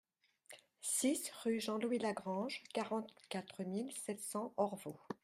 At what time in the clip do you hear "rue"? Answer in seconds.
1.43-1.59